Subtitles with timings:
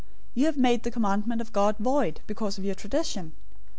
[0.33, 3.33] You have made the commandment of God void because of your tradition.